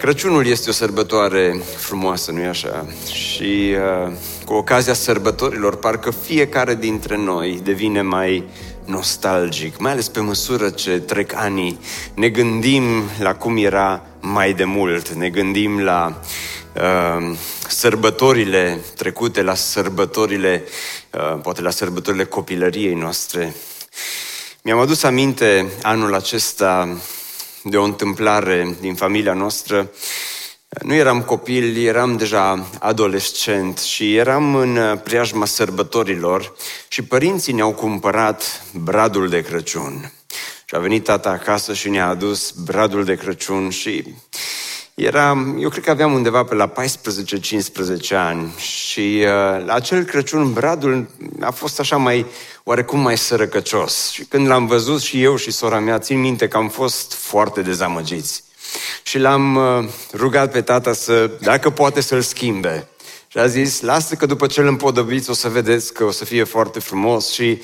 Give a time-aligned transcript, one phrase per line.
[0.00, 2.86] Crăciunul este o sărbătoare frumoasă, nu-i așa?
[3.12, 3.74] Și
[4.04, 4.12] uh,
[4.44, 8.44] cu ocazia sărbătorilor, parcă fiecare dintre noi devine mai
[8.84, 11.78] nostalgic, mai ales pe măsură ce trec ani.
[12.14, 12.82] Ne gândim
[13.18, 16.20] la cum era mai de mult, ne gândim la
[16.74, 17.36] uh,
[17.68, 20.64] sărbătorile trecute, la sărbătorile,
[21.10, 23.54] uh, poate la sărbătorile copilăriei noastre.
[24.62, 26.96] Mi-am adus aminte anul acesta
[27.62, 29.90] de o întâmplare din familia noastră.
[30.82, 36.54] Nu eram copil, eram deja adolescent și eram în preajma sărbătorilor
[36.88, 40.12] și părinții ne-au cumpărat bradul de Crăciun.
[40.64, 44.04] Și a venit tata acasă și ne-a adus bradul de Crăciun și
[44.94, 46.74] era, eu cred că aveam undeva pe la 14-15
[48.10, 51.08] ani și uh, la acel Crăciun bradul
[51.40, 52.26] a fost așa mai
[52.64, 54.10] oarecum mai sărăcăcios.
[54.10, 57.62] Și când l-am văzut și eu și sora mea, țin minte că am fost foarte
[57.62, 58.44] dezamăgiți.
[59.02, 62.88] Și l-am uh, rugat pe tata să, dacă poate să-l schimbe.
[63.32, 66.24] Și a zis, lasă că după ce îl împodăbiți o să vedeți că o să
[66.24, 67.60] fie foarte frumos și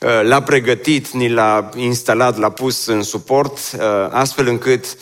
[0.00, 4.96] uh, l-a pregătit, ni l-a instalat, l-a pus în suport, uh, astfel încât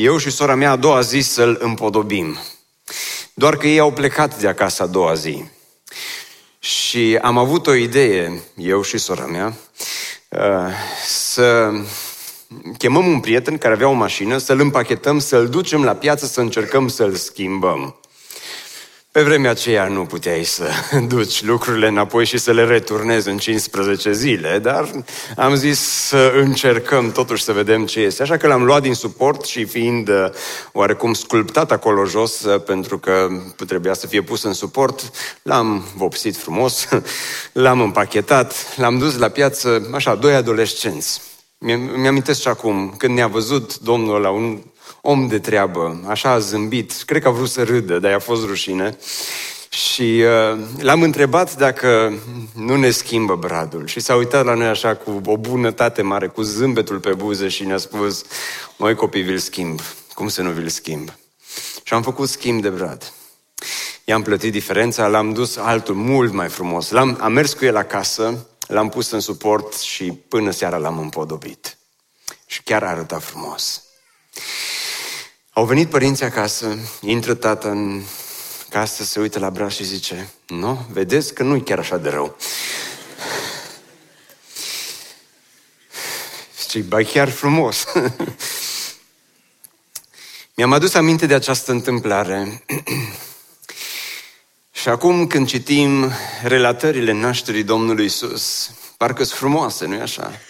[0.00, 2.38] eu și sora mea a doua zi să-l împodobim.
[3.34, 5.44] Doar că ei au plecat de acasă a doua zi.
[6.58, 9.56] Și am avut o idee, eu și sora mea,
[10.28, 10.72] uh,
[11.06, 11.70] să
[12.76, 16.88] chemăm un prieten care avea o mașină, să-l împachetăm, să-l ducem la piață, să încercăm
[16.88, 18.00] să-l schimbăm.
[19.18, 20.68] Pe vremea aceea nu puteai să
[21.08, 24.90] duci lucrurile înapoi și să le returnezi în 15 zile, dar
[25.36, 28.22] am zis să încercăm totuși să vedem ce este.
[28.22, 30.30] Așa că l-am luat din suport și fiind uh,
[30.72, 33.28] oarecum sculptat acolo jos, uh, pentru că
[33.66, 35.10] trebuia să fie pus în suport,
[35.42, 36.88] l-am vopsit frumos,
[37.52, 41.20] l-am împachetat, l-am dus la piață, așa, doi adolescenți.
[41.96, 44.58] Mi-amintesc și acum, când ne-a văzut domnul la un
[45.00, 48.44] om de treabă, așa a zâmbit, cred că a vrut să râdă, dar i-a fost
[48.44, 48.98] rușine.
[49.68, 50.22] Și
[50.52, 52.12] uh, l-am întrebat dacă
[52.54, 53.86] nu ne schimbă bradul.
[53.86, 57.64] Și s-a uitat la noi așa cu o bunătate mare, cu zâmbetul pe buze și
[57.64, 58.24] ne-a spus,
[58.76, 59.80] măi copii, vi-l schimb.
[60.14, 61.12] Cum să nu vi-l schimb?
[61.82, 63.12] Și am făcut schimb de brad.
[64.04, 66.90] I-am plătit diferența, l-am dus altul mult mai frumos.
[66.90, 71.78] L-am, am mers cu el acasă, l-am pus în suport și până seara l-am împodobit.
[72.46, 73.82] Și chiar arăta frumos.
[75.58, 78.02] Au venit părinții acasă, intră tata în
[78.68, 82.36] casă, se uită la braț și zice, nu, vedeți că nu-i chiar așa de rău.
[86.68, 87.84] Și ba chiar frumos.
[90.56, 92.64] Mi-am adus aminte de această întâmplare
[94.80, 100.40] și acum când citim relatările nașterii Domnului Isus, parcă sunt frumoase, nu-i așa?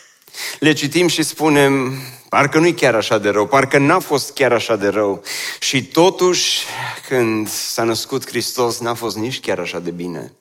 [0.59, 4.77] Le citim și spunem, parcă nu-i chiar așa de rău, parcă n-a fost chiar așa
[4.77, 5.23] de rău.
[5.61, 6.65] Și totuși,
[7.09, 10.33] când s-a născut Hristos, n-a fost nici chiar așa de bine.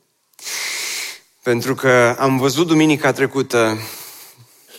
[1.44, 3.78] Pentru că am văzut duminica trecută,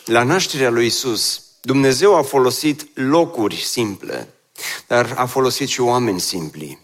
[0.05, 4.29] la nașterea lui Isus, Dumnezeu a folosit locuri simple,
[4.87, 6.79] dar a folosit și oameni simpli.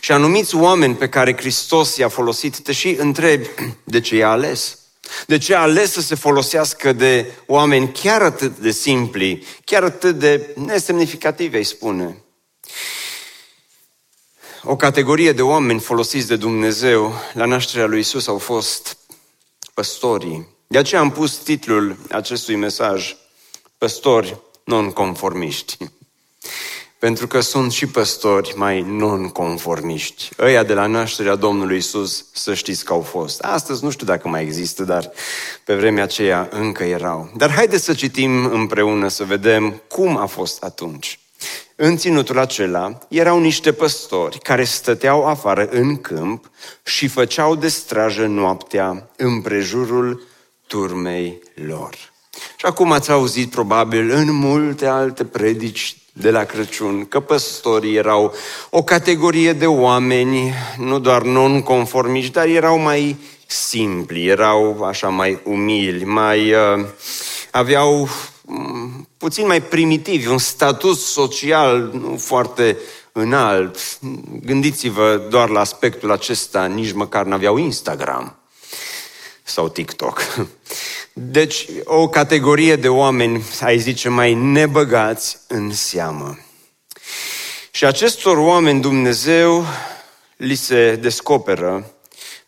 [0.00, 3.48] Și anumiți oameni pe care Hristos i-a folosit, te și întrebi,
[3.84, 4.78] de ce i-a ales?
[5.26, 10.18] De ce a ales să se folosească de oameni chiar atât de simpli, chiar atât
[10.18, 12.24] de nesemnificativi, îi spune.
[14.62, 18.96] O categorie de oameni folosiți de Dumnezeu la nașterea lui Isus au fost
[19.74, 20.48] păstorii.
[20.66, 23.16] De aceea am pus titlul acestui mesaj,
[23.78, 25.76] Păstori non-conformiști.
[26.98, 30.28] Pentru că sunt și păstori mai non-conformiști.
[30.38, 33.40] Ăia de la nașterea Domnului Isus, să știți că au fost.
[33.40, 35.10] Astăzi nu știu dacă mai există, dar
[35.64, 37.30] pe vremea aceea încă erau.
[37.36, 41.18] Dar haideți să citim împreună, să vedem cum a fost atunci.
[41.76, 46.50] În ținutul acela erau niște păstori care stăteau afară în câmp
[46.84, 50.22] și făceau de strajă noaptea împrejurul
[50.66, 51.94] turmei lor.
[52.56, 58.34] Și acum ați auzit probabil în multe alte predici de la Crăciun, că păstorii erau
[58.70, 63.16] o categorie de oameni, nu doar non-conformiști, dar erau mai
[63.46, 66.84] simpli, erau așa mai umili, mai uh,
[67.50, 68.08] aveau
[68.44, 72.76] um, puțin mai primitivi, un statut social nu foarte
[73.12, 73.78] înalt.
[74.44, 78.36] Gândiți-vă doar la aspectul acesta, nici măcar n-aveau Instagram
[79.42, 80.20] sau TikTok.
[81.18, 86.38] Deci, o categorie de oameni, ai zice, mai nebăgați în seamă.
[87.70, 89.64] Și acestor oameni Dumnezeu
[90.36, 91.90] li se descoperă,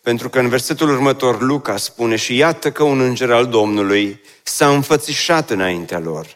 [0.02, 4.68] pentru că în versetul următor Luca spune, și iată că un înger al Domnului s-a
[4.68, 6.26] înfățișat înaintea lor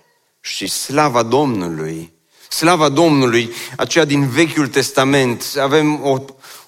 [0.41, 2.13] și slava Domnului,
[2.49, 6.19] slava Domnului, aceea din Vechiul Testament, avem o,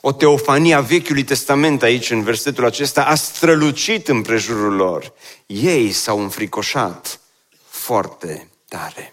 [0.07, 5.13] o teofanie a Vechiului Testament aici, în versetul acesta, a strălucit în prejurul lor.
[5.47, 7.21] Ei s-au înfricoșat
[7.69, 9.13] foarte tare.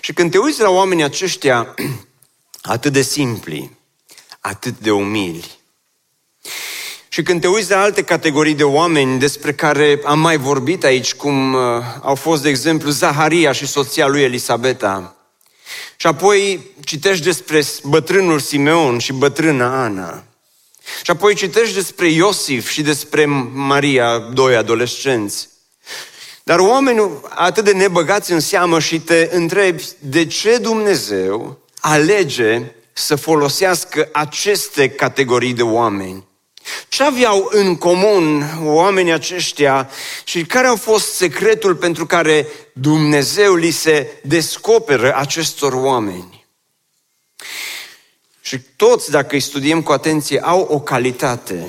[0.00, 1.74] Și când te uiți la oamenii aceștia
[2.62, 3.70] atât de simpli,
[4.40, 5.58] atât de umili,
[7.08, 11.14] și când te uiți la alte categorii de oameni despre care am mai vorbit aici,
[11.14, 11.60] cum uh,
[12.02, 15.16] au fost, de exemplu, Zaharia și soția lui Elisabeta,
[15.96, 20.24] și apoi citești despre bătrânul Simeon și bătrâna Ana,
[21.02, 25.48] și apoi citești despre Iosif și despre Maria, doi adolescenți,
[26.42, 32.62] dar oamenii atât de nebăgați în seamă și te întrebi de ce Dumnezeu alege
[32.92, 36.24] să folosească aceste categorii de oameni.
[36.88, 39.90] Ce aveau în comun oamenii aceștia
[40.24, 46.46] și care au fost secretul pentru care Dumnezeu li se descoperă acestor oameni?
[48.40, 51.68] Și toți, dacă îi studiem cu atenție, au o calitate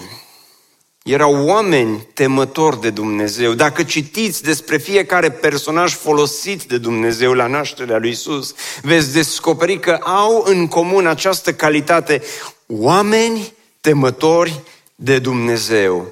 [1.06, 3.54] erau oameni temători de Dumnezeu.
[3.54, 10.00] Dacă citiți despre fiecare personaj folosit de Dumnezeu la nașterea lui Isus, veți descoperi că
[10.04, 12.24] au în comun această calitate
[12.68, 14.62] oameni temători
[14.96, 16.12] de Dumnezeu.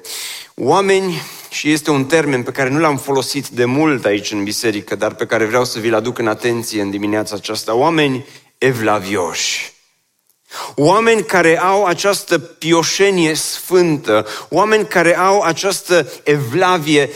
[0.54, 4.94] Oameni, și este un termen pe care nu l-am folosit de mult aici în biserică,
[4.94, 8.26] dar pe care vreau să vi-l aduc în atenție în dimineața aceasta, oameni
[8.58, 9.72] evlavioși.
[10.74, 17.10] Oameni care au această pioșenie sfântă, oameni care au această evlavie,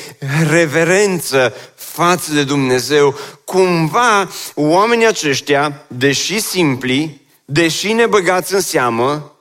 [0.50, 3.14] reverență față de Dumnezeu,
[3.44, 9.37] cumva oamenii aceștia, deși simpli, deși nebăgați în seamă,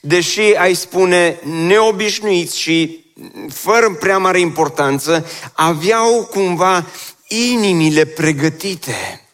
[0.00, 3.04] deși ai spune neobișnuiți și
[3.52, 6.86] fără prea mare importanță, aveau cumva
[7.28, 9.27] inimile pregătite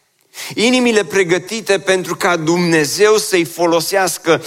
[0.53, 4.43] Inimile pregătite pentru ca Dumnezeu să-i folosească,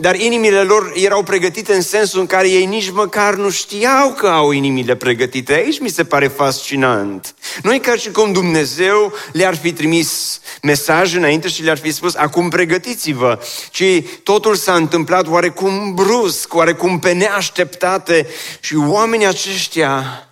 [0.00, 4.28] dar inimile lor erau pregătite în sensul în care ei nici măcar nu știau că
[4.28, 5.52] au inimile pregătite.
[5.52, 7.34] Aici mi se pare fascinant.
[7.62, 12.14] Nu e ca și cum Dumnezeu le-ar fi trimis mesaj înainte și le-ar fi spus,
[12.14, 13.38] acum pregătiți-vă,
[13.70, 18.26] ci totul s-a întâmplat oarecum brusc, oarecum pe neașteptate
[18.60, 20.28] și oamenii aceștia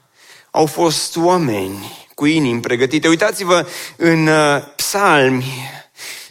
[0.51, 3.09] au fost oameni cu inimi pregătite.
[3.09, 3.67] Uitați-vă
[3.97, 5.45] în uh, psalmi,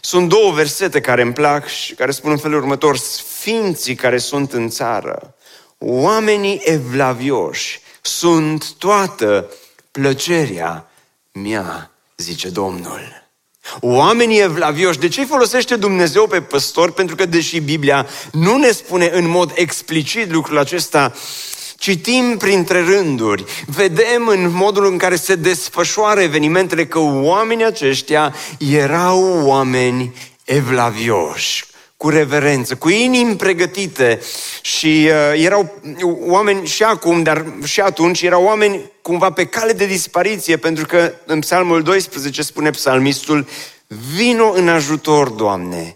[0.01, 4.53] sunt două versete care îmi plac și care spun în felul următor, Sfinții care sunt
[4.53, 5.35] în țară,
[5.77, 9.49] oamenii evlavioși, sunt toată
[9.91, 10.91] plăcerea
[11.31, 13.29] mea, zice Domnul.
[13.79, 16.91] Oamenii evlavioși, de ce folosește Dumnezeu pe păstor?
[16.91, 21.13] Pentru că deși Biblia nu ne spune în mod explicit lucrul acesta,
[21.81, 29.41] Citim printre rânduri, vedem în modul în care se desfășoară evenimentele că oamenii aceștia erau
[29.43, 30.13] oameni
[30.43, 31.65] evlavioși,
[31.97, 34.19] cu reverență, cu inimi pregătite
[34.61, 35.81] și uh, erau
[36.19, 41.13] oameni și acum, dar și atunci erau oameni cumva pe cale de dispariție, pentru că
[41.25, 43.47] în Psalmul 12 spune psalmistul,
[44.15, 45.95] vino în ajutor, Doamne,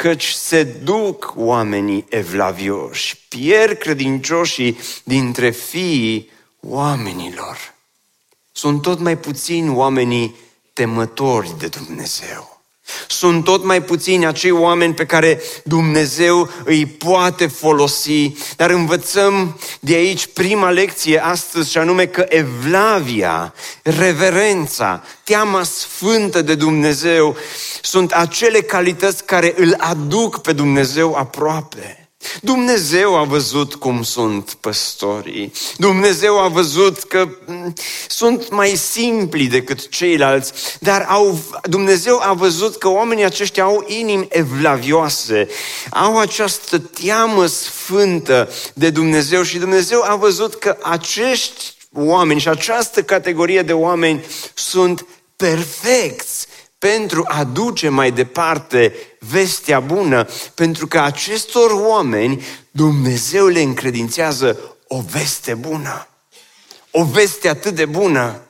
[0.00, 7.74] căci se duc oamenii evlavioși, pierd credincioșii dintre fiii oamenilor.
[8.52, 10.36] Sunt tot mai puțini oamenii
[10.72, 12.53] temători de Dumnezeu.
[13.08, 19.94] Sunt tot mai puțini acei oameni pe care Dumnezeu îi poate folosi, dar învățăm de
[19.94, 27.36] aici prima lecție astăzi și anume că evlavia, reverența, teama sfântă de Dumnezeu
[27.82, 32.03] sunt acele calități care îl aduc pe Dumnezeu aproape.
[32.40, 35.52] Dumnezeu a văzut cum sunt păstorii.
[35.76, 37.72] Dumnezeu a văzut că mm,
[38.08, 44.26] sunt mai simpli decât ceilalți, dar au, Dumnezeu a văzut că oamenii aceștia au inimi
[44.30, 45.48] evlavioase,
[45.90, 53.02] au această teamă sfântă de Dumnezeu și Dumnezeu a văzut că acești oameni și această
[53.02, 56.43] categorie de oameni sunt perfecți
[56.84, 65.00] pentru a duce mai departe vestea bună, pentru că acestor oameni Dumnezeu le încredințează o
[65.10, 66.08] veste bună.
[66.90, 68.40] O veste atât de bună.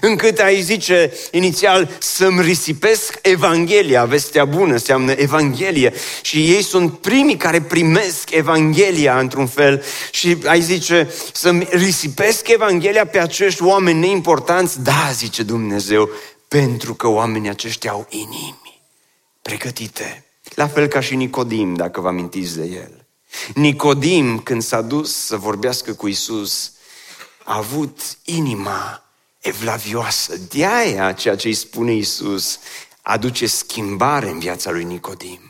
[0.00, 7.36] încât ai zice inițial să-mi risipesc Evanghelia, vestea bună înseamnă Evanghelie și ei sunt primii
[7.36, 14.82] care primesc Evanghelia într-un fel și ai zice să-mi risipesc Evanghelia pe acești oameni neimportanți,
[14.82, 16.10] da, zice Dumnezeu,
[16.58, 18.82] pentru că oamenii aceștia au inimi
[19.42, 20.24] pregătite.
[20.54, 23.06] La fel ca și Nicodim, dacă vă amintiți de el.
[23.54, 26.72] Nicodim, când s-a dus să vorbească cu Isus,
[27.44, 29.02] a avut inima
[29.38, 30.36] evlavioasă.
[30.36, 32.58] De aia, ceea ce îi spune Isus,
[33.02, 35.49] aduce schimbare în viața lui Nicodim.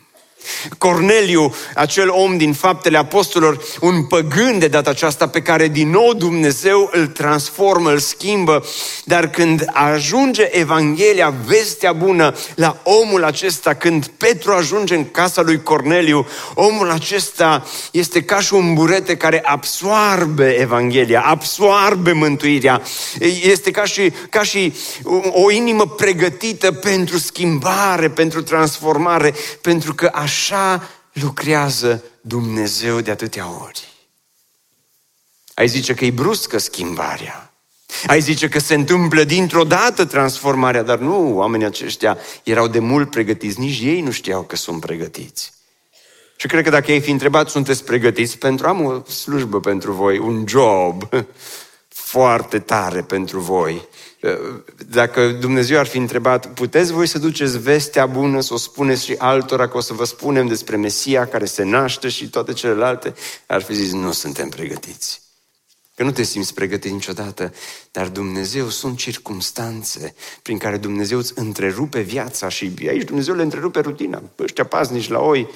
[0.78, 6.14] Corneliu, acel om din faptele apostolilor, un păgân de data aceasta pe care din nou
[6.14, 8.64] Dumnezeu îl transformă, îl schimbă,
[9.04, 15.62] dar când ajunge Evanghelia, vestea bună la omul acesta, când Petru ajunge în casa lui
[15.62, 22.82] Corneliu, omul acesta este ca și un burete care absoarbe Evanghelia, absoarbe mântuirea,
[23.42, 24.74] este ca și, ca și
[25.30, 33.62] o inimă pregătită pentru schimbare, pentru transformare, pentru că așa Așa lucrează Dumnezeu de atâtea
[33.62, 33.88] ori.
[35.54, 37.54] Ai zice că e bruscă schimbarea.
[38.06, 43.10] Ai zice că se întâmplă dintr-o dată transformarea, dar nu, oamenii aceștia erau de mult
[43.10, 45.52] pregătiți, nici ei nu știau că sunt pregătiți.
[46.36, 50.18] Și cred că dacă ei fi întrebat, sunteți pregătiți pentru, am o slujbă pentru voi,
[50.18, 51.08] un job
[52.12, 53.88] foarte tare pentru voi
[54.88, 59.14] dacă Dumnezeu ar fi întrebat, puteți voi să duceți vestea bună, să o spuneți și
[59.18, 63.14] altora, că o să vă spunem despre Mesia care se naște și toate celelalte,
[63.46, 65.22] ar fi zis, nu suntem pregătiți.
[65.94, 67.54] Că nu te simți pregătit niciodată,
[67.90, 73.80] dar Dumnezeu sunt circumstanțe prin care Dumnezeu îți întrerupe viața și aici Dumnezeu le întrerupe
[73.80, 74.22] rutina.
[74.38, 75.48] Ăștia paznici la oi,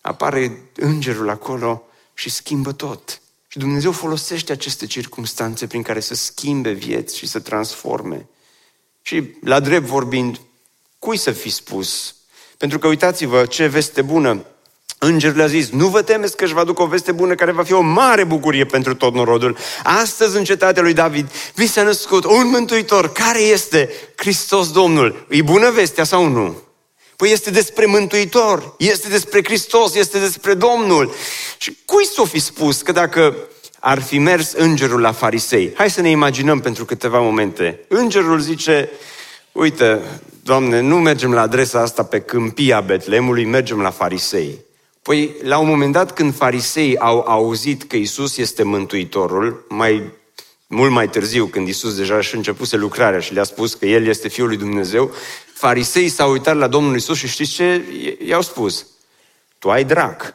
[0.00, 1.82] apare îngerul acolo
[2.14, 3.21] și schimbă tot.
[3.52, 8.28] Și Dumnezeu folosește aceste circunstanțe prin care să schimbe vieți și să transforme.
[9.02, 10.40] Și la drept vorbind,
[10.98, 12.14] cui să fi spus?
[12.56, 14.44] Pentru că uitați-vă ce veste bună.
[14.98, 17.62] Îngerul a zis, nu vă temeți că își va ducă o veste bună care va
[17.62, 19.56] fi o mare bucurie pentru tot norodul.
[19.82, 23.12] Astăzi în cetatea lui David vi s-a născut un mântuitor.
[23.12, 23.90] Care este?
[24.16, 25.26] Hristos Domnul.
[25.28, 26.56] E bună vestea sau nu?
[27.22, 31.14] Păi este despre Mântuitor, este despre Hristos, este despre Domnul.
[31.58, 33.36] Și cui s-o fi spus că dacă
[33.80, 35.72] ar fi mers îngerul la farisei?
[35.74, 37.80] Hai să ne imaginăm pentru câteva momente.
[37.88, 38.90] Îngerul zice,
[39.52, 40.00] uite,
[40.42, 44.58] Doamne, nu mergem la adresa asta pe câmpia Betlemului, mergem la farisei.
[45.02, 50.10] Păi, la un moment dat, când farisei au auzit că Isus este Mântuitorul, mai
[50.66, 54.28] mult mai târziu, când Isus deja și începuse lucrarea și le-a spus că El este
[54.28, 55.10] Fiul lui Dumnezeu,
[55.62, 57.84] farisei s-au uitat la Domnul Isus și știți ce
[58.26, 58.86] i-au spus?
[59.58, 60.34] Tu ai drac.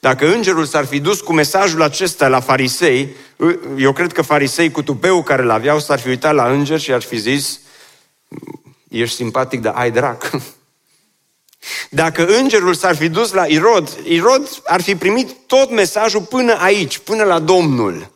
[0.00, 3.16] Dacă îngerul s-ar fi dus cu mesajul acesta la farisei,
[3.76, 6.92] eu cred că farisei cu tupeu care l aveau s-ar fi uitat la înger și
[6.92, 7.60] ar fi zis,
[8.88, 10.30] ești simpatic, dar ai drac.
[11.90, 16.98] Dacă îngerul s-ar fi dus la Irod, Irod ar fi primit tot mesajul până aici,
[16.98, 18.10] până la Domnul.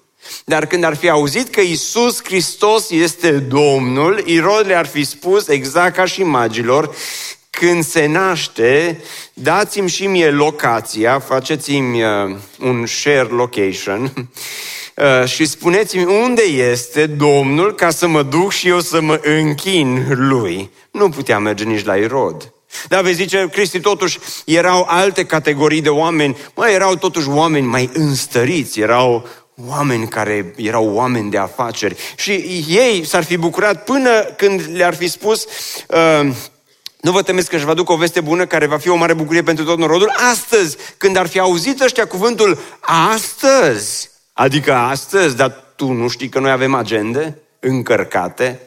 [0.44, 5.94] Dar când ar fi auzit că Isus Hristos este Domnul, Irod le-ar fi spus, exact
[5.94, 6.94] ca și magilor,
[7.50, 9.02] când se naște,
[9.34, 14.12] dați-mi și mie locația, faceți-mi uh, un share location
[14.96, 20.06] uh, și spuneți-mi unde este Domnul ca să mă duc și eu să mă închin
[20.08, 20.70] lui.
[20.90, 22.52] Nu putea merge nici la Irod.
[22.88, 27.90] Dar vezi zice, Cristi, totuși erau alte categorii de oameni, mai erau totuși oameni mai
[27.92, 29.28] înstăriți, erau
[29.68, 31.96] oameni care erau oameni de afaceri.
[32.16, 35.46] Și ei s-ar fi bucurat până când le-ar fi spus,
[35.88, 36.30] uh,
[37.00, 39.14] nu vă temeți că își va duc o veste bună care va fi o mare
[39.14, 40.12] bucurie pentru tot norodul?
[40.30, 46.38] Astăzi, când ar fi auzit ăștia cuvântul astăzi, adică astăzi, dar tu nu știi că
[46.38, 48.60] noi avem agende încărcate,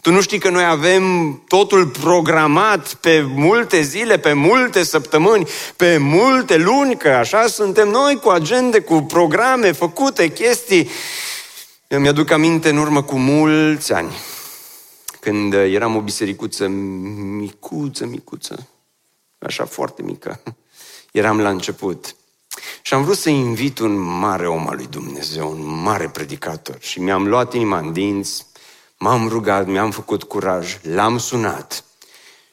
[0.00, 5.96] tu nu știi că noi avem totul programat pe multe zile, pe multe săptămâni, pe
[5.96, 10.88] multe luni, că așa suntem noi cu agende, cu programe făcute, chestii.
[11.88, 14.16] Eu mi-aduc aminte în urmă cu mulți ani,
[15.20, 18.68] când eram o bisericuță micuță, micuță,
[19.38, 20.40] așa foarte mică.
[21.12, 22.14] Eram la început.
[22.82, 26.76] Și am vrut să invit un mare om al lui Dumnezeu, un mare predicator.
[26.80, 28.46] Și mi-am luat inima în dinți,
[29.02, 31.84] M-am rugat, mi-am făcut curaj, l-am sunat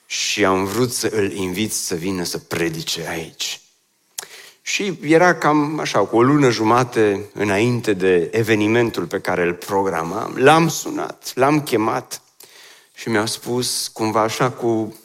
[0.06, 3.62] și am vrut să îl invit să vină să predice aici.
[4.62, 10.36] Și era cam așa, cu o lună jumate înainte de evenimentul pe care îl programam.
[10.38, 12.22] L-am sunat, l-am chemat
[12.94, 14.96] și mi-a spus cumva așa cu...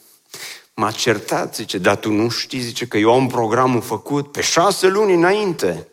[0.75, 4.87] M-a certat, zice, dar tu nu știi, zice, că eu am programul făcut pe șase
[4.87, 5.89] luni înainte.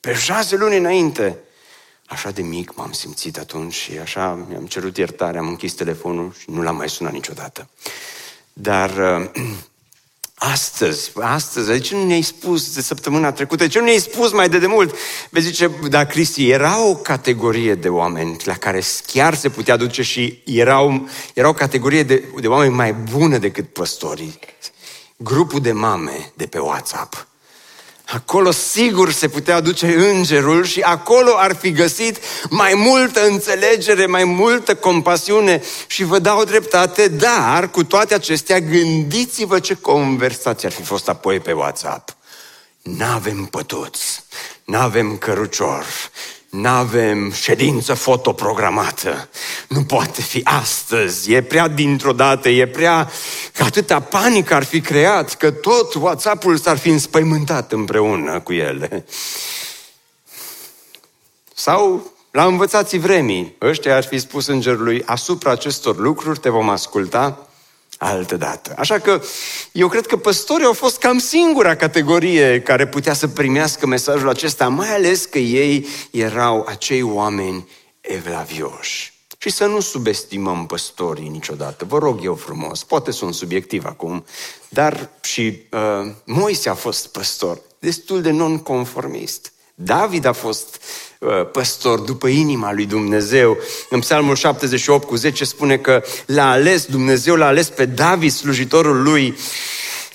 [0.00, 1.38] Pe șase luni înainte.
[2.06, 6.50] Așa de mic m-am simțit atunci și așa mi-am cerut iertare, am închis telefonul și
[6.50, 7.68] nu l-am mai sunat niciodată.
[8.52, 9.42] Dar uh,
[10.34, 14.32] astăzi, astăzi, de ce nu ne-ai spus de săptămâna trecută, de ce nu ne-ai spus
[14.32, 14.94] mai de demult?
[15.30, 20.02] Vezi, zice, da, Cristi, era o categorie de oameni la care chiar se putea duce
[20.02, 24.38] și erau, era o categorie de, de oameni mai bună decât păstorii.
[25.16, 27.26] Grupul de mame de pe WhatsApp
[28.04, 32.18] Acolo sigur se putea duce îngerul și acolo ar fi găsit
[32.50, 39.58] mai multă înțelegere, mai multă compasiune și vă dau dreptate, dar cu toate acestea gândiți-vă
[39.58, 42.16] ce conversație ar fi fost apoi pe WhatsApp.
[42.82, 44.22] N-avem pătuți,
[44.64, 45.84] n-avem cărucior,
[46.54, 49.28] N-avem ședință fotoprogramată.
[49.68, 51.32] Nu poate fi astăzi.
[51.32, 53.10] E prea dintr-o dată, e prea...
[53.52, 59.04] Că atâta panică ar fi creat, că tot WhatsApp-ul s-ar fi înspăimântat împreună cu ele.
[61.54, 67.48] Sau la învățații vremii, ăștia ar fi spus îngerului, asupra acestor lucruri te vom asculta
[67.98, 68.74] altă dată.
[68.78, 69.22] Așa că
[69.72, 74.68] eu cred că păstorii au fost cam singura categorie care putea să primească mesajul acesta,
[74.68, 77.68] mai ales că ei erau acei oameni
[78.00, 79.12] evlavioși.
[79.38, 81.84] Și să nu subestimăm păstorii niciodată.
[81.84, 84.24] Vă rog eu frumos, poate sunt subiectiv acum,
[84.68, 89.53] dar și uh, Moise a fost păstor, destul de nonconformist.
[89.74, 90.80] David a fost
[91.18, 93.56] uh, păstor după inima lui Dumnezeu.
[93.90, 99.02] În Psalmul 78 cu 10 spune că l-a ales, Dumnezeu l-a ales pe David, slujitorul
[99.02, 99.36] lui,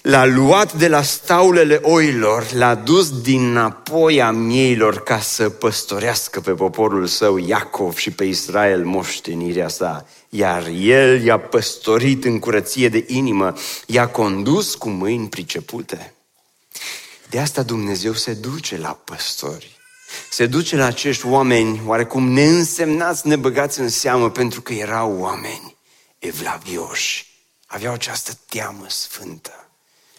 [0.01, 6.51] l-a luat de la staulele oilor, l-a dus dinapoi a mieilor ca să păstorească pe
[6.51, 10.05] poporul său Iacov și pe Israel moștenirea sa.
[10.29, 13.53] Iar el i-a păstorit în curăție de inimă,
[13.85, 16.13] i-a condus cu mâini pricepute.
[17.29, 19.77] De asta Dumnezeu se duce la păstori.
[20.29, 25.75] Se duce la acești oameni oarecum neînsemnați, nebăgați în seamă, pentru că erau oameni
[26.19, 27.27] evlavioși.
[27.65, 29.69] Aveau această teamă sfântă.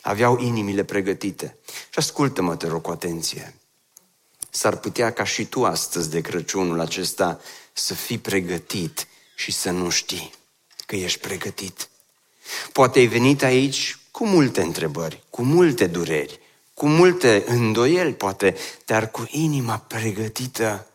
[0.00, 1.58] Aveau inimile pregătite.
[1.66, 3.54] Și ascultă-mă, te rog, cu atenție.
[4.50, 7.40] S-ar putea ca și tu astăzi de Crăciunul acesta
[7.72, 10.30] să fii pregătit și să nu știi
[10.86, 11.88] că ești pregătit.
[12.72, 16.40] Poate ai venit aici cu multe întrebări, cu multe dureri,
[16.80, 20.86] cu multe îndoieli, poate, dar cu inima pregătită.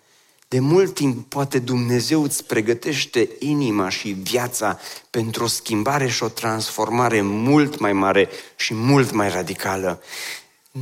[0.48, 6.28] De mult timp, poate Dumnezeu îți pregătește inima și viața pentru o schimbare și o
[6.28, 10.02] transformare mult mai mare și mult mai radicală.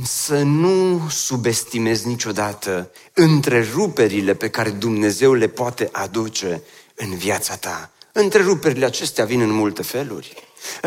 [0.02, 6.62] Să nu subestimezi niciodată întreruperile pe care Dumnezeu le poate aduce
[6.94, 7.90] în viața ta.
[8.12, 10.34] Întreruperile acestea vin în multe feluri.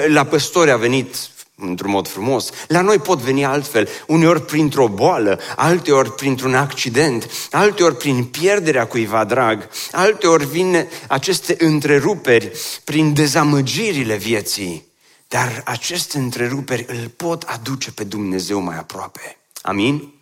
[0.08, 1.15] La păstori a venit
[1.60, 2.50] într-un mod frumos.
[2.67, 9.24] La noi pot veni altfel, uneori printr-o boală, alteori printr-un accident, alteori prin pierderea cuiva
[9.24, 12.52] drag, alteori vin aceste întreruperi
[12.84, 14.86] prin dezamăgirile vieții.
[15.28, 19.38] Dar aceste întreruperi îl pot aduce pe Dumnezeu mai aproape.
[19.62, 20.13] Amin?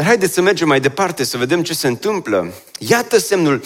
[0.00, 2.52] Dar haideți să mergem mai departe, să vedem ce se întâmplă.
[2.78, 3.62] Iată semnul,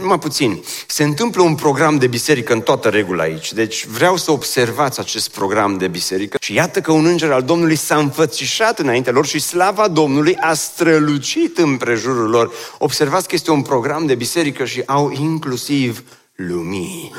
[0.00, 3.52] numai puțin, se întâmplă un program de biserică în toată regula aici.
[3.52, 7.76] Deci vreau să observați acest program de biserică și iată că un înger al Domnului
[7.76, 12.52] s-a înfățișat înaintea lor și slava Domnului a strălucit în prejurul lor.
[12.78, 17.12] Observați că este un program de biserică și au inclusiv lumini.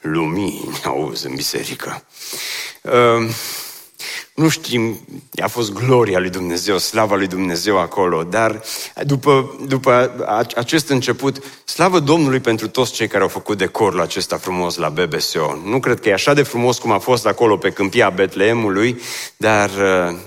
[0.00, 2.04] Lumini, auzi, în biserică.
[2.82, 3.28] Uh,
[4.40, 5.00] nu știm,
[5.42, 8.62] a fost gloria lui Dumnezeu, slava lui Dumnezeu acolo, dar
[9.02, 10.14] după, după
[10.56, 15.58] acest început, slavă Domnului pentru toți cei care au făcut decorul acesta frumos la BBSO.
[15.64, 19.00] Nu cred că e așa de frumos cum a fost acolo pe câmpia Betleemului,
[19.36, 19.70] dar,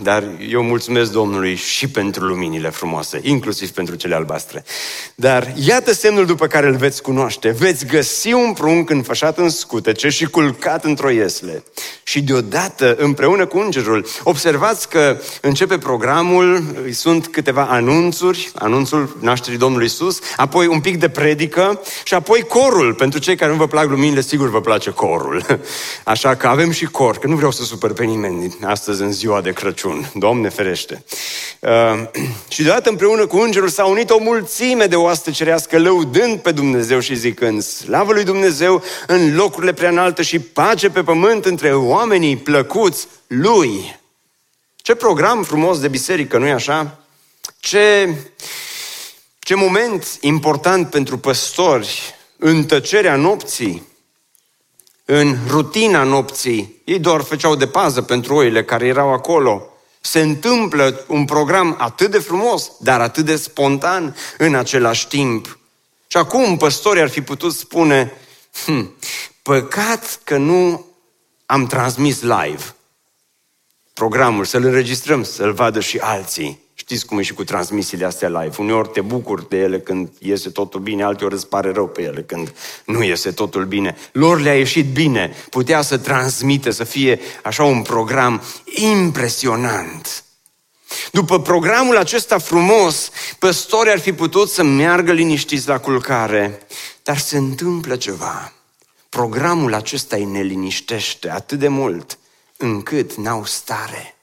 [0.02, 4.64] dar eu mulțumesc Domnului și pentru luminile frumoase, inclusiv pentru cele albastre.
[5.16, 7.50] Dar iată semnul după care îl veți cunoaște.
[7.50, 11.64] Veți găsi un prunc înfășat în scutece și culcat într-o iesle.
[12.04, 19.86] Și deodată, împreună cu îngerul, Observați că începe programul, sunt câteva anunțuri, anunțul nașterii Domnului
[19.86, 22.94] Isus, apoi un pic de predică și apoi corul.
[22.94, 25.46] Pentru cei care nu vă plac luminile, sigur vă place corul.
[26.04, 29.42] Așa că avem și cor, că nu vreau să supăr pe nimeni astăzi în ziua
[29.42, 30.12] de Crăciun.
[30.14, 31.04] Doamne ferește!
[31.60, 31.70] Uh,
[32.54, 37.00] și deodată împreună cu îngerul s-a unit o mulțime de oaste cerească, lăudând pe Dumnezeu
[37.00, 42.38] și zicând, slavă lui Dumnezeu în locurile prea înalte și pace pe pământ între oamenii
[42.38, 43.08] plăcuți
[43.42, 44.00] lui.
[44.76, 47.00] Ce program frumos de biserică, nu-i așa?
[47.60, 48.16] Ce,
[49.40, 53.88] ce moment important pentru păstori în tăcerea nopții,
[55.06, 56.82] în rutina nopții.
[56.84, 59.68] Ei doar făceau de pază pentru oile care erau acolo.
[60.02, 65.58] Se întâmplă un program atât de frumos, dar atât de spontan în același timp.
[66.08, 68.14] Și acum păstorii ar fi putut spune,
[68.66, 68.96] hm,
[69.42, 70.86] păcat că nu
[71.46, 72.76] am transmis live
[73.94, 76.62] programul, să-l înregistrăm, să-l vadă și alții.
[76.74, 78.56] Știți cum e și cu transmisiile astea live.
[78.58, 82.22] Uneori te bucuri de ele când iese totul bine, alteori îți pare rău pe ele
[82.22, 82.54] când
[82.86, 83.98] nu iese totul bine.
[84.12, 85.36] Lor le-a ieșit bine.
[85.50, 90.24] Putea să transmite, să fie așa un program impresionant.
[91.12, 96.60] După programul acesta frumos, păstorii ar fi putut să meargă liniștiți la culcare,
[97.04, 98.54] dar se întâmplă ceva.
[99.10, 102.18] Programul acesta îi neliniștește atât de mult
[102.58, 104.16] încât n-au stare.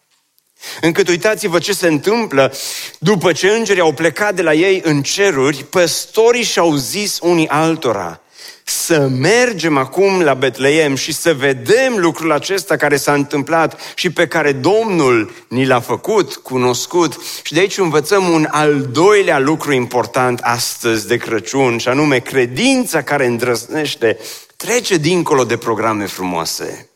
[0.80, 2.54] Încât uitați-vă ce se întâmplă
[2.98, 8.20] după ce îngerii au plecat de la ei în ceruri, păstorii și-au zis unii altora,
[8.64, 14.26] să mergem acum la Betleem și să vedem lucrul acesta care s-a întâmplat și pe
[14.26, 17.16] care Domnul ni l-a făcut cunoscut.
[17.42, 23.02] Și de aici învățăm un al doilea lucru important astăzi de Crăciun, și anume credința
[23.02, 24.18] care îndrăznește
[24.56, 26.89] trece dincolo de programe frumoase.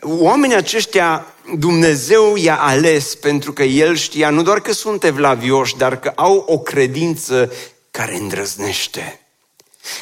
[0.00, 1.26] Oamenii aceștia
[1.58, 6.44] Dumnezeu i-a ales pentru că El știa nu doar că sunt evlavioși, dar că au
[6.48, 7.52] o credință
[7.90, 9.20] care îndrăznește.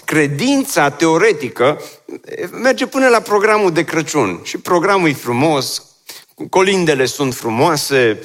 [0.05, 1.81] Credința teoretică
[2.51, 5.88] merge până la programul de Crăciun și programul e frumos,
[6.51, 8.21] colindele sunt frumoase,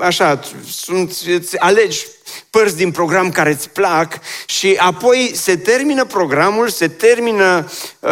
[0.00, 2.06] așa, sunt, îți alegi
[2.50, 7.70] părți din program care îți plac și apoi se termină programul, se termină
[8.00, 8.10] uh,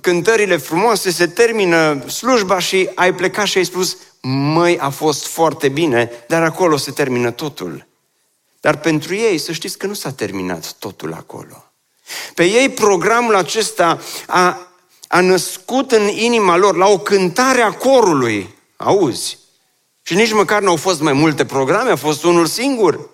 [0.00, 5.68] cântările frumoase, se termină slujba și ai plecat și ai spus, măi, a fost foarte
[5.68, 7.86] bine, dar acolo se termină totul.
[8.60, 11.64] Dar pentru ei, să știți că nu s-a terminat totul acolo.
[12.34, 14.73] Pe ei programul acesta a,
[15.14, 18.54] a născut în inima lor la o cântare a corului.
[18.76, 19.38] Auzi?
[20.02, 23.08] Și nici măcar nu au fost mai multe programe, a fost unul singur.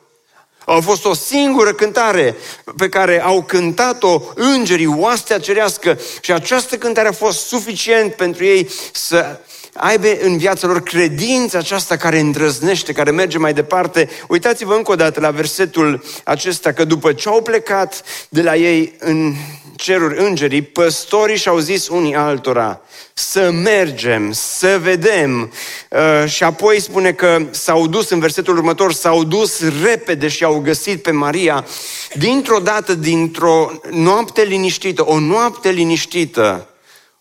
[0.64, 2.36] A fost o singură cântare
[2.76, 8.70] pe care au cântat-o îngerii, oastea cerească și această cântare a fost suficient pentru ei
[8.92, 9.40] să
[9.80, 14.08] aibă în viața lor credința aceasta care îndrăznește, care merge mai departe.
[14.28, 18.94] Uitați-vă încă o dată la versetul acesta, că după ce au plecat de la ei
[18.98, 19.34] în
[19.76, 22.80] ceruri îngerii, păstorii și-au zis unii altora,
[23.12, 25.52] să mergem, să vedem.
[25.90, 30.58] Uh, și apoi spune că s-au dus, în versetul următor, s-au dus repede și au
[30.58, 31.66] găsit pe Maria,
[32.14, 36.68] dintr-o dată, dintr-o noapte liniștită, o noapte liniștită,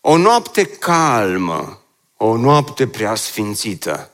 [0.00, 1.79] o noapte calmă,
[2.22, 4.10] o noapte prea sfințită.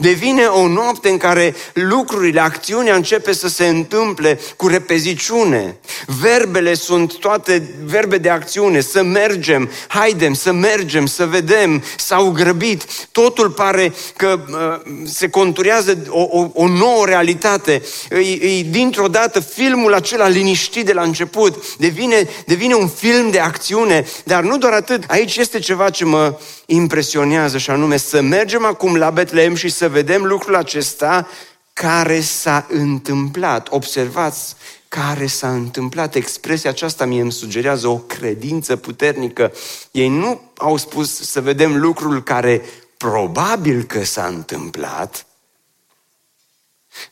[0.00, 5.76] Devine o noapte în care lucrurile, acțiunea începe să se întâmple cu repeziciune.
[6.20, 12.84] Verbele sunt toate verbe de acțiune, să mergem, haidem, să mergem, să vedem, s-au grăbit.
[13.12, 17.82] Totul pare că uh, se conturează o, o, o nouă realitate.
[18.10, 23.38] E, e, dintr-o dată filmul acela liniștit de la început devine, devine un film de
[23.38, 25.04] acțiune, dar nu doar atât.
[25.06, 29.87] Aici este ceva ce mă impresionează și anume să mergem acum la Betlehem și să
[29.88, 31.28] vedem lucrul acesta
[31.72, 33.68] care s-a întâmplat.
[33.70, 34.56] Observați
[34.88, 36.14] care s-a întâmplat.
[36.14, 39.52] Expresia aceasta mie îmi sugerează o credință puternică.
[39.90, 42.62] Ei nu au spus să vedem lucrul care
[42.96, 45.26] probabil că s-a întâmplat.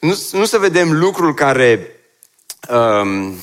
[0.01, 1.91] Nu, nu să vedem lucrul care
[2.69, 3.35] um,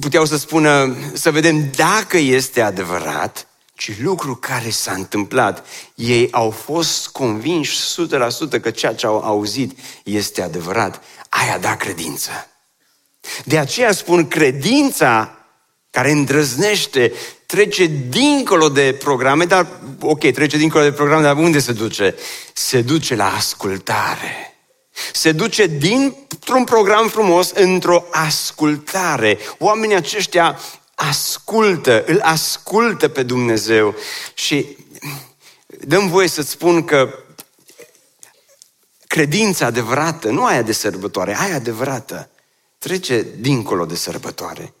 [0.00, 3.46] puteau să spună, să vedem dacă este adevărat,
[3.80, 5.66] ci lucru care s-a întâmplat.
[5.94, 7.78] Ei au fost convinși
[8.56, 11.02] 100% că ceea ce au auzit este adevărat.
[11.28, 12.30] Aia da credință.
[13.44, 15.38] De aceea spun credința
[15.90, 17.12] care îndrăznește,
[17.46, 19.66] trece dincolo de programe, dar
[20.00, 22.14] ok, trece dincolo de programe, dar unde se duce?
[22.52, 24.56] Se duce la ascultare.
[25.12, 29.38] Se duce dintr-un program frumos într-o ascultare.
[29.58, 30.58] Oamenii aceștia
[31.08, 33.94] ascultă, îl ascultă pe Dumnezeu
[34.34, 34.76] și
[35.66, 37.14] dăm voie să-ți spun că
[39.06, 42.30] credința adevărată, nu aia de sărbătoare, aia adevărată,
[42.78, 44.74] trece dincolo de sărbătoare.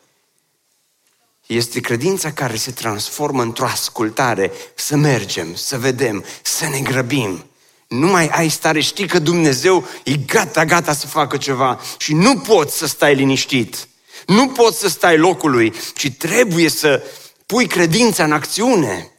[1.46, 7.44] Este credința care se transformă într-o ascultare, să mergem, să vedem, să ne grăbim.
[7.88, 12.38] Nu mai ai stare, știi că Dumnezeu e gata, gata să facă ceva și nu
[12.38, 13.88] poți să stai liniștit.
[14.26, 17.02] Nu poți să stai locului, ci trebuie să
[17.46, 19.12] pui credința în acțiune.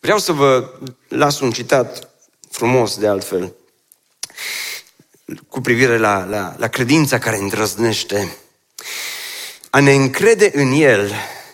[0.00, 0.70] Vreau să vă
[1.08, 2.08] las un citat
[2.50, 3.54] frumos de altfel
[5.48, 8.36] cu privire la, la, la credința care îndrăznește.
[9.70, 11.12] A ne încrede în El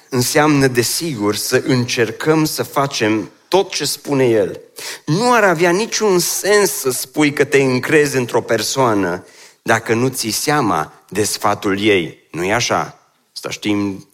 [0.08, 4.60] înseamnă, desigur, să încercăm să facem tot ce spune el.
[5.06, 9.26] Nu ar avea niciun sens să spui că te încrezi într-o persoană
[9.62, 12.23] dacă nu ții seama de sfatul ei.
[12.34, 12.98] Nu e așa?
[13.34, 14.08] Asta știm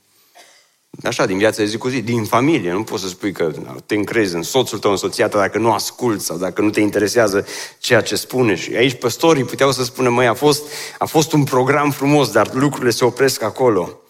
[1.04, 2.72] așa, din viața de zi cu zi, din familie.
[2.72, 3.52] Nu poți să spui că
[3.86, 6.80] te încrezi în soțul tău, în soția ta, dacă nu asculți sau dacă nu te
[6.80, 7.46] interesează
[7.78, 8.54] ceea ce spune.
[8.54, 10.62] Și aici păstorii puteau să spună, măi, a fost,
[10.98, 14.00] a fost un program frumos, dar lucrurile se opresc acolo.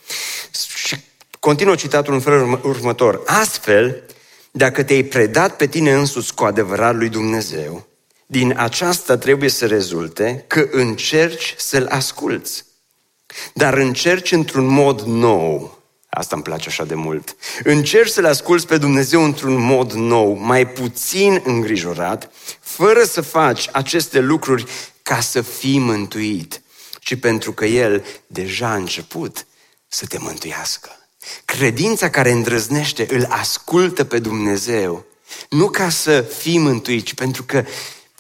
[0.74, 0.96] Și
[1.40, 3.22] continuă citatul în felul următor.
[3.26, 4.02] Astfel,
[4.50, 7.86] dacă te-ai predat pe tine însuți cu adevărat lui Dumnezeu,
[8.26, 12.64] din aceasta trebuie să rezulte că încerci să-L asculți.
[13.54, 15.80] Dar încerci într-un mod nou,
[16.12, 17.36] Asta îmi place așa de mult.
[17.62, 24.20] Încerci să-L asculți pe Dumnezeu într-un mod nou, mai puțin îngrijorat, fără să faci aceste
[24.20, 24.64] lucruri
[25.02, 26.62] ca să fii mântuit,
[27.00, 29.46] ci pentru că El deja a început
[29.88, 30.90] să te mântuiască.
[31.44, 35.04] Credința care îndrăznește îl ascultă pe Dumnezeu,
[35.50, 37.64] nu ca să fii mântuit, ci pentru că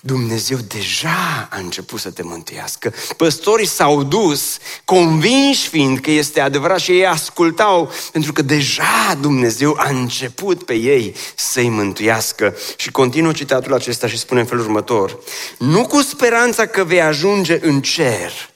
[0.02, 2.92] Dumnezeu deja a început să te mântuiască.
[3.16, 9.74] Păstorii s-au dus, convinși fiind că este adevărat și ei ascultau, pentru că deja Dumnezeu
[9.78, 12.56] a început pe ei să-i mântuiască.
[12.76, 15.18] Și continuă citatul acesta și spune în felul următor.
[15.58, 18.50] Nu cu speranța că vei ajunge în cer,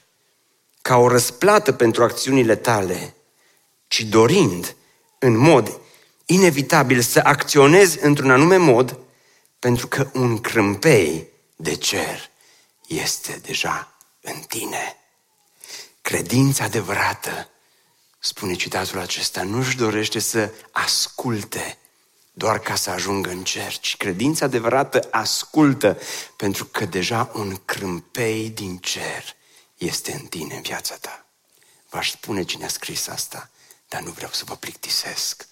[0.83, 3.15] ca o răsplată pentru acțiunile tale,
[3.89, 4.77] ci dorind,
[5.19, 5.81] în mod
[6.27, 8.99] inevitabil, să acționezi într-un anume mod,
[9.59, 12.31] pentru că un crâmpei de cer
[12.87, 14.97] este deja în tine.
[16.03, 17.49] Credința adevărată,
[18.19, 21.79] spune citatul acesta, nu-și dorește să asculte
[22.37, 25.99] doar ca să ajungă în cer, ci credința adevărată ascultă
[26.37, 29.37] pentru că deja un crâmpei din cer
[29.75, 31.27] este în tine, în viața ta.
[31.91, 33.51] V-aș spune cine a scris asta,
[33.89, 35.47] dar nu vreau să vă plictisesc,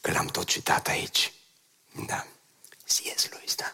[0.00, 1.32] că l-am tot citat aici.
[2.06, 2.26] Da.
[2.88, 3.28] C.S.
[3.30, 3.72] Lewis, da.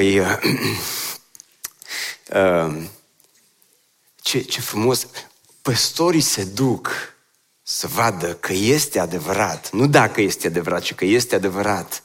[0.00, 0.38] E, uh,
[2.68, 2.82] uh,
[4.22, 5.06] ce, ce frumos.
[5.62, 6.90] Păstorii se duc
[7.62, 9.70] să vadă că este adevărat.
[9.72, 12.02] Nu dacă este adevărat, ci că este adevărat.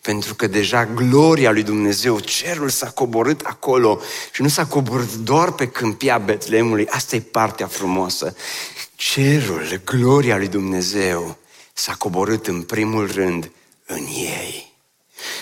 [0.00, 4.00] Pentru că deja gloria lui Dumnezeu, cerul s-a coborât acolo
[4.32, 6.88] și nu s-a coborât doar pe câmpia Betlemului.
[6.88, 8.36] Asta e partea frumoasă.
[8.94, 11.36] Cerul, gloria lui Dumnezeu
[11.72, 13.50] s-a coborât în primul rând
[13.86, 14.73] în ei.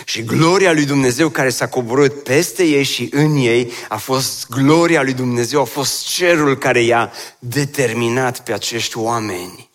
[0.05, 5.03] Și gloria lui Dumnezeu care s-a coborât peste ei și în ei a fost gloria
[5.03, 9.71] lui Dumnezeu, a fost cerul care i-a determinat pe acești oameni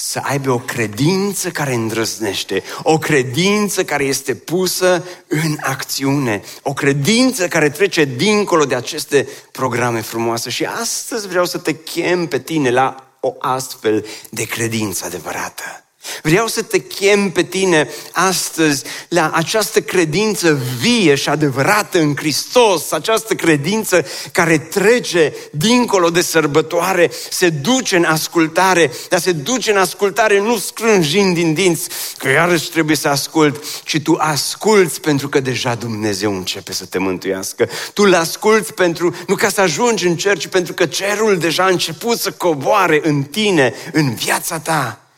[0.00, 7.48] să aibă o credință care îndrăznește, o credință care este pusă în acțiune, o credință
[7.48, 10.50] care trece dincolo de aceste programe frumoase.
[10.50, 15.84] Și astăzi vreau să te chem pe tine la o astfel de credință adevărată.
[16.22, 22.92] Vreau să te chem pe tine astăzi la această credință vie și adevărată în Hristos,
[22.92, 29.76] această credință care trece dincolo de sărbătoare, se duce în ascultare, dar se duce în
[29.76, 35.40] ascultare nu scrânjind din dinți, că iarăși trebuie să ascult, ci tu asculți pentru că
[35.40, 37.68] deja Dumnezeu începe să te mântuiască.
[37.94, 41.64] Tu îl asculți pentru, nu ca să ajungi în cer, ci pentru că cerul deja
[41.64, 45.09] a început să coboare în tine, în viața ta.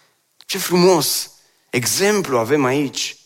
[0.53, 1.31] Ce frumos!
[1.71, 3.17] Exemplu avem aici.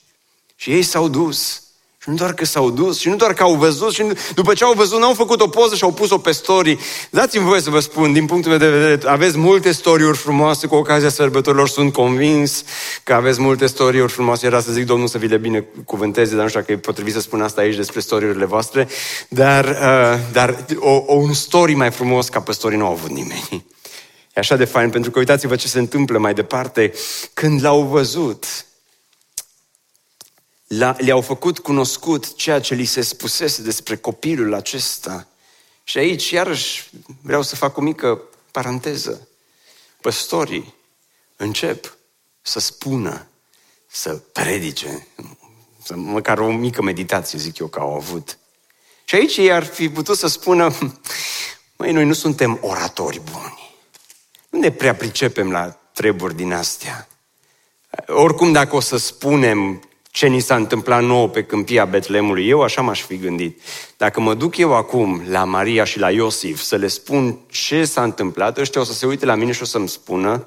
[0.57, 1.63] Și ei s-au dus.
[1.99, 4.65] Și nu doar că s-au dus, și nu doar că au văzut, și după ce
[4.65, 6.79] au văzut, n-au făcut o poză și au pus-o pe story.
[7.11, 10.75] Dați-mi voie să vă spun, din punctul meu de vedere, aveți multe storiuri frumoase cu
[10.75, 12.65] ocazia sărbătorilor, sunt convins
[13.03, 14.47] că aveți multe storiuri frumoase.
[14.47, 17.21] Era să zic, Domnul să vi le binecuvânteze, dar nu știu dacă e potrivit să
[17.21, 18.89] spun asta aici despre storiurile voastre,
[19.29, 23.11] dar, uh, dar o, o, un story mai frumos ca pe story nu au avut
[23.11, 23.65] nimeni.
[24.37, 26.93] E așa de fain, pentru că uitați-vă ce se întâmplă mai departe.
[27.35, 28.67] Când l-au văzut,
[30.97, 35.29] le-au făcut cunoscut ceea ce li se spusese despre copilul acesta.
[35.85, 36.91] Și aici, iarăși,
[37.23, 39.29] vreau să fac o mică paranteză.
[40.01, 40.75] Păstorii
[41.37, 41.97] încep
[42.43, 43.27] să spună,
[43.87, 45.07] să predice,
[45.85, 48.39] să, măcar o mică meditație, zic eu, că au avut.
[49.05, 50.75] Și aici ei ar fi putut să spună,
[51.77, 53.66] măi, noi nu suntem oratori buni.
[54.67, 57.09] Nu ne prea pricepem la treburi din astea.
[58.07, 62.83] Oricum, dacă o să spunem ce ni s-a întâmplat nouă pe câmpia Betlemului, eu așa
[62.83, 63.61] m-aș fi gândit.
[63.97, 68.03] Dacă mă duc eu acum la Maria și la Iosif să le spun ce s-a
[68.03, 70.47] întâmplat, ăștia o să se uite la mine și o să-mi spună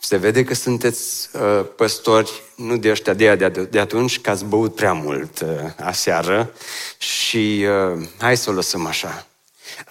[0.00, 4.44] se vede că sunteți uh, păstori, nu de ăștia de, de, de atunci, că ați
[4.44, 5.48] băut prea mult uh,
[5.78, 6.52] aseară
[6.98, 9.29] și uh, hai să o lăsăm așa.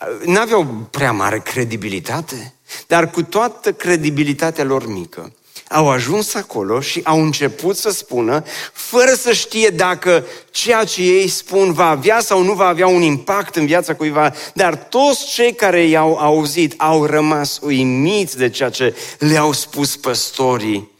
[0.01, 2.53] Uh, n-aveau prea mare credibilitate.
[2.87, 5.33] Dar cu toată credibilitatea lor mică,
[5.69, 11.27] au ajuns acolo și au început să spună, fără să știe dacă ceea ce ei
[11.27, 15.53] spun va avea sau nu va avea un impact în viața cuiva, dar toți cei
[15.53, 20.91] care i-au auzit au rămas uimiți de ceea ce le-au spus păstorii.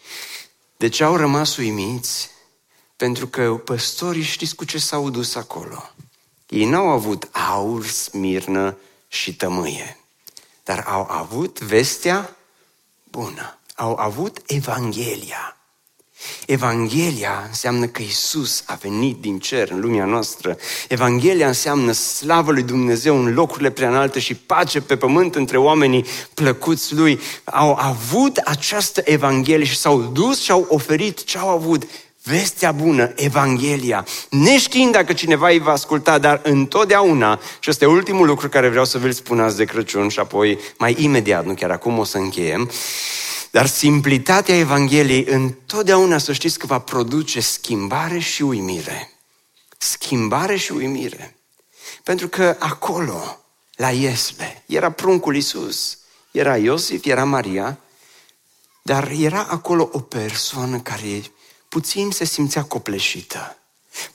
[0.77, 2.29] De ce au rămas uimiți?
[2.95, 5.89] Pentru că păstorii știți cu ce s-au dus acolo.
[6.49, 9.97] Ei n-au avut aur, smirnă și tămâie,
[10.63, 12.35] dar au avut vestea
[13.03, 15.57] bună au avut Evanghelia.
[16.45, 20.57] Evanghelia înseamnă că Isus a venit din cer în lumea noastră.
[20.87, 26.95] Evanghelia înseamnă slavă lui Dumnezeu în locurile preanalte și pace pe pământ între oamenii plăcuți
[26.95, 27.19] lui.
[27.43, 31.83] Au avut această Evanghelie și s-au dus și au oferit ce au avut.
[32.23, 38.25] Vestea bună, Evanghelia, neștiind dacă cineva îi va asculta, dar întotdeauna, și ăsta e ultimul
[38.27, 41.71] lucru care vreau să vi-l spun azi de Crăciun și apoi mai imediat, nu chiar
[41.71, 42.71] acum o să încheiem,
[43.51, 49.11] dar simplitatea Evangheliei întotdeauna să știți că va produce schimbare și uimire.
[49.77, 51.35] Schimbare și uimire.
[52.03, 53.39] Pentru că acolo,
[53.75, 55.97] la Iesle, era pruncul Iisus,
[56.31, 57.79] era Iosif, era Maria,
[58.81, 61.21] dar era acolo o persoană care
[61.69, 63.57] puțin se simțea copleșită,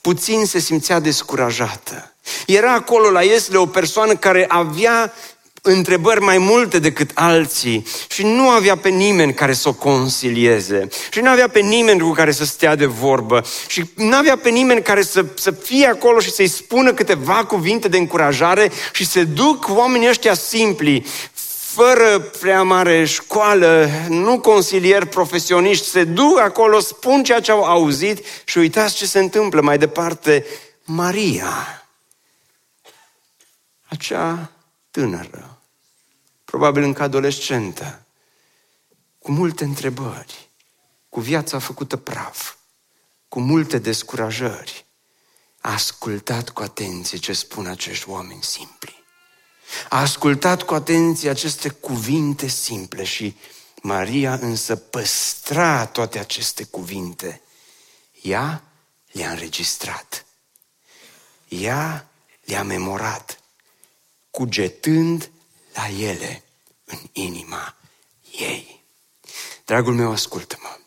[0.01, 2.13] puțin se simțea descurajată.
[2.47, 5.13] Era acolo la Iesle o persoană care avea
[5.61, 10.87] întrebări mai multe decât alții și nu avea pe nimeni care să o consilieze.
[11.11, 13.45] Și nu avea pe nimeni cu care să stea de vorbă.
[13.67, 17.87] Și nu avea pe nimeni care să, să fie acolo și să-i spună câteva cuvinte
[17.87, 21.05] de încurajare și se duc oamenii ăștia simpli,
[21.75, 28.25] fără prea mare școală, nu consilieri profesioniști, se duc acolo, spun ceea ce au auzit
[28.45, 30.45] și uitați ce se întâmplă mai departe.
[30.83, 31.85] Maria,
[33.85, 34.51] acea
[34.91, 35.61] tânără,
[36.45, 38.05] probabil încă adolescentă,
[39.19, 40.49] cu multe întrebări,
[41.09, 42.53] cu viața făcută praf,
[43.27, 44.85] cu multe descurajări,
[45.61, 49.04] a ascultat cu atenție ce spun acești oameni simpli.
[49.89, 53.35] A ascultat cu atenție aceste cuvinte simple și
[53.81, 57.41] Maria însă păstra toate aceste cuvinte.
[58.21, 58.63] Ea
[59.11, 60.25] le-a înregistrat.
[61.47, 62.07] Ea
[62.43, 63.39] le-a memorat,
[64.31, 65.29] cugetând
[65.73, 66.43] la ele
[66.85, 67.75] în inima
[68.31, 68.83] ei.
[69.65, 70.77] Dragul meu, ascultă-mă.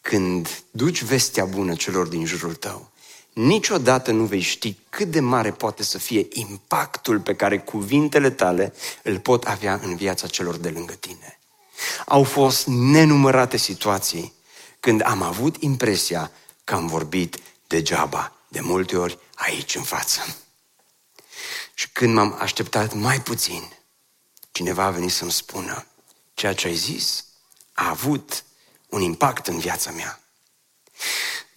[0.00, 2.90] Când duci vestea bună celor din jurul tău,
[3.32, 8.74] niciodată nu vei ști cât de mare poate să fie impactul pe care cuvintele tale
[9.02, 11.38] îl pot avea în viața celor de lângă tine.
[12.06, 14.32] Au fost nenumărate situații
[14.80, 16.30] când am avut impresia
[16.64, 20.36] că am vorbit degeaba, de multe ori aici în față.
[21.74, 23.72] Și când m-am așteptat mai puțin,
[24.50, 25.86] cineva a venit să-mi spună,
[26.34, 27.24] ceea ce ai zis
[27.72, 28.44] a avut
[28.88, 30.20] un impact în viața mea.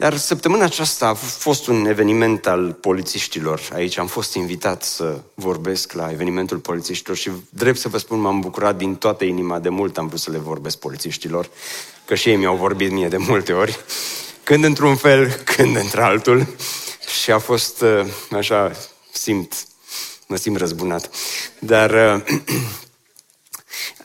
[0.02, 3.62] Dar săptămâna aceasta a fost un eveniment al polițiștilor.
[3.74, 8.40] Aici am fost invitat să vorbesc la evenimentul polițiștilor și drept să vă spun, m-am
[8.40, 9.60] bucurat din toată inima.
[9.60, 11.50] De mult am vrut să le vorbesc polițiștilor,
[12.06, 13.80] că și ei mi-au vorbit mie de multe ori.
[14.44, 16.48] Când într-un fel, când într-altul.
[17.22, 18.72] Și a fost uh, așa,
[19.12, 19.66] simt,
[20.28, 21.10] mă simt răzbunat.
[21.60, 22.22] Dar uh,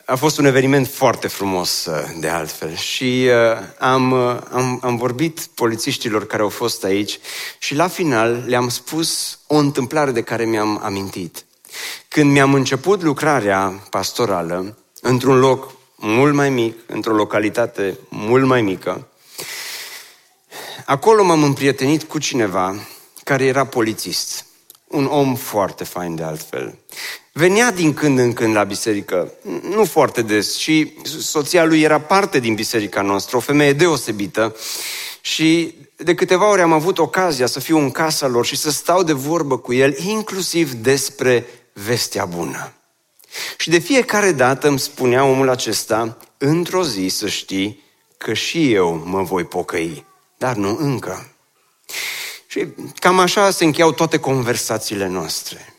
[0.09, 2.75] a fost un eveniment foarte frumos, uh, de altfel.
[2.75, 7.19] Și uh, am, uh, am, am vorbit polițiștilor care au fost aici
[7.57, 11.45] și la final le-am spus o întâmplare de care mi-am amintit.
[12.07, 19.07] Când mi-am început lucrarea pastorală, într-un loc mult mai mic, într-o localitate mult mai mică,
[20.85, 22.75] acolo m-am împrietenit cu cineva
[23.23, 24.46] care era polițist.
[24.87, 26.77] Un om foarte fain de altfel.
[27.31, 32.39] Venea din când în când la biserică, nu foarte des, și soția lui era parte
[32.39, 34.55] din biserica noastră, o femeie deosebită.
[35.21, 39.03] Și de câteva ori am avut ocazia să fiu în casa lor și să stau
[39.03, 42.73] de vorbă cu el, inclusiv despre vestea bună.
[43.57, 47.83] Și de fiecare dată îmi spunea omul acesta, într-o zi să știi
[48.17, 50.05] că și eu mă voi pocăi,
[50.37, 51.31] dar nu încă.
[52.57, 52.67] Și
[52.99, 55.73] cam așa se încheiau toate conversațiile noastre.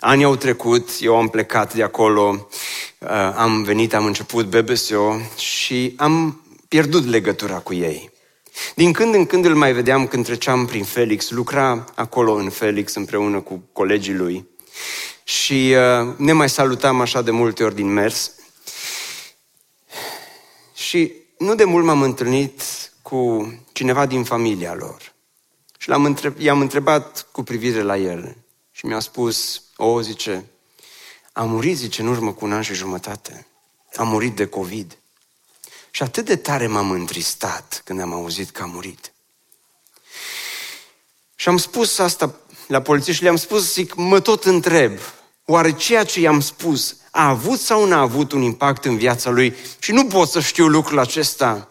[0.00, 2.48] Anii au trecut, eu am plecat de acolo,
[2.98, 8.10] uh, am venit, am început BBSO și am pierdut legătura cu ei.
[8.74, 12.94] Din când în când îl mai vedeam când treceam prin Felix, lucra acolo în Felix
[12.94, 14.48] împreună cu colegii lui
[15.24, 18.32] și uh, ne mai salutam așa de multe ori din mers.
[20.74, 22.62] Și nu de mult m-am întâlnit
[23.02, 25.09] cu cineva din familia lor.
[25.80, 28.36] Și l-am întreb, i-am întrebat cu privire la el.
[28.72, 30.44] Și mi-a spus, o, zice,
[31.32, 33.46] a murit, zice, în urmă cu un an și jumătate.
[33.94, 34.98] A murit de COVID.
[35.90, 39.12] Și atât de tare m-am întristat când am auzit că a murit.
[41.34, 42.34] Și am spus asta
[42.66, 44.98] la poliție și le-am spus, zic, mă tot întreb,
[45.44, 49.30] oare ceea ce i-am spus a avut sau nu a avut un impact în viața
[49.30, 49.54] lui?
[49.78, 51.69] Și nu pot să știu lucrul acesta.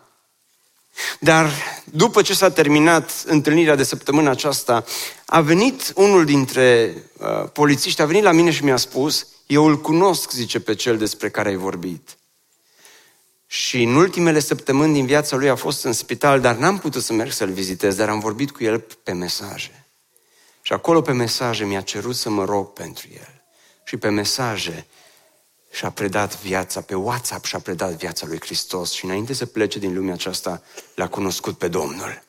[1.19, 1.51] Dar
[1.83, 4.83] după ce s-a terminat întâlnirea de săptămâna aceasta,
[5.25, 9.81] a venit unul dintre uh, polițiști, a venit la mine și mi-a spus, eu îl
[9.81, 12.17] cunosc, zice, pe cel despre care ai vorbit.
[13.47, 17.13] Și în ultimele săptămâni din viața lui a fost în spital, dar n-am putut să
[17.13, 19.85] merg să-l vizitez, dar am vorbit cu el pe mesaje.
[20.61, 23.43] Și acolo pe mesaje mi-a cerut să mă rog pentru el.
[23.83, 24.85] Și pe mesaje
[25.71, 29.93] și-a predat viața, pe WhatsApp și-a predat viața lui Hristos și înainte să plece din
[29.93, 30.61] lumea aceasta,
[30.95, 32.23] l-a cunoscut pe Domnul.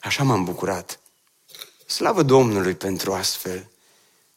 [0.00, 1.00] Așa m-am bucurat.
[1.86, 3.70] Slavă Domnului pentru astfel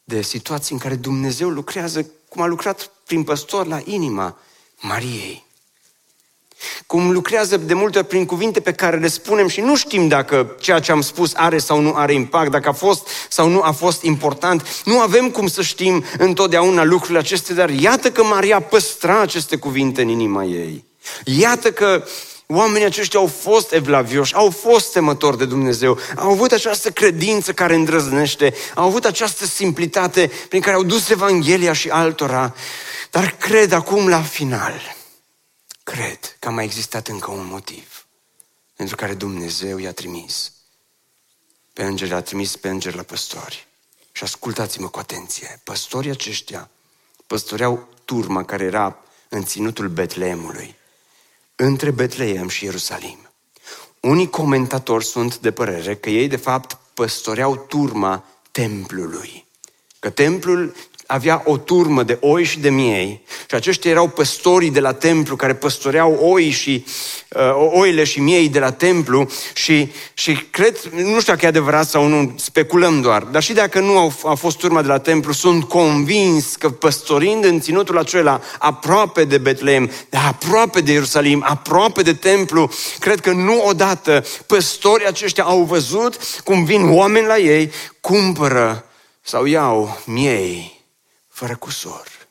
[0.04, 4.38] de situații în care Dumnezeu lucrează cum a lucrat prin păstor la inima
[4.80, 5.43] Mariei.
[6.94, 10.56] Cum lucrează de multe ori prin cuvinte pe care le spunem și nu știm dacă
[10.60, 13.70] ceea ce am spus are sau nu are impact, dacă a fost sau nu a
[13.70, 14.66] fost important.
[14.84, 20.02] Nu avem cum să știm întotdeauna lucrurile acestea, dar iată că Maria păstra aceste cuvinte
[20.02, 20.84] în inima ei.
[21.24, 22.04] Iată că
[22.46, 27.74] oamenii aceștia au fost evlavioși, au fost temători de Dumnezeu, au avut această credință care
[27.74, 32.54] îndrăznește, au avut această simplitate prin care au dus Evanghelia și altora.
[33.10, 34.93] Dar cred acum la final,
[35.84, 38.06] cred că a mai existat încă un motiv
[38.76, 40.52] pentru care Dumnezeu i-a trimis.
[41.72, 43.66] Pe îngeri a trimis pe îngeri la păstori.
[44.12, 45.60] Și ascultați-mă cu atenție.
[45.64, 46.70] Păstorii aceștia
[47.26, 50.76] păstoreau turma care era în ținutul Betleemului,
[51.56, 53.18] între Betleem și Ierusalim.
[54.00, 59.46] Unii comentatori sunt de părere că ei de fapt păstoreau turma templului.
[59.98, 60.74] Că templul
[61.06, 65.36] avea o turmă de oi și de miei și aceștia erau păstorii de la templu
[65.36, 66.84] care păstoreau oi și,
[67.28, 71.88] uh, oile și miei de la templu și, și cred, nu știu dacă e adevărat
[71.88, 75.32] sau nu, speculăm doar, dar și dacă nu au, a fost turma de la templu,
[75.32, 79.90] sunt convins că păstorind în ținutul acela aproape de Betlehem,
[80.28, 86.64] aproape de Ierusalim, aproape de templu, cred că nu odată păstorii aceștia au văzut cum
[86.64, 88.84] vin oameni la ei, cumpără
[89.20, 90.83] sau iau miei
[91.34, 92.28] fără cusor,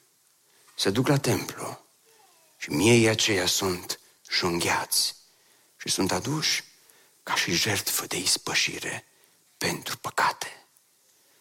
[0.76, 1.86] se duc la templu
[2.58, 3.99] și miei aceia sunt
[4.32, 5.16] junghiați
[5.78, 6.64] și sunt aduși
[7.24, 9.06] ca și jertfă de ispășire
[9.58, 10.66] pentru păcate.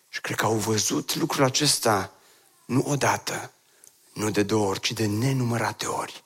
[0.09, 2.13] Și cred că au văzut lucrul acesta
[2.65, 3.53] nu odată,
[4.13, 6.25] nu de două ori, ci de nenumărate ori,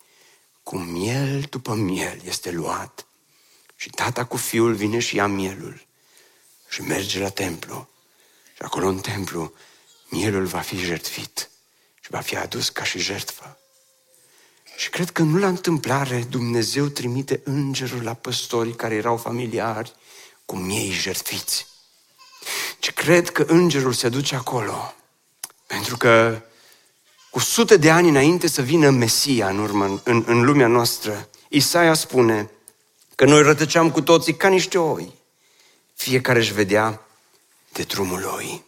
[0.62, 3.06] cum miel după miel este luat
[3.74, 5.86] și tata cu fiul vine și ia mielul
[6.68, 7.88] și merge la templu.
[8.54, 9.54] Și acolo în templu
[10.08, 11.50] mielul va fi jertfit
[12.00, 13.58] și va fi adus ca și jertfă.
[14.76, 19.92] Și cred că nu la întâmplare Dumnezeu trimite îngerul la păstorii care erau familiari
[20.44, 21.66] cu miei jertfiți.
[22.78, 24.94] Și cred că îngerul se duce acolo
[25.66, 26.42] pentru că
[27.30, 31.94] cu sute de ani înainte să vină Mesia în, urmă, în, în lumea noastră, Isaia
[31.94, 32.50] spune
[33.14, 35.12] că noi rătăceam cu toții ca niște oi.
[35.94, 37.06] Fiecare își vedea
[37.72, 38.64] de drumul lui.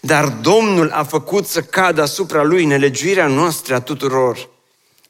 [0.00, 4.48] Dar Domnul a făcut să cadă asupra lui nelegiuirea noastră a tuturor.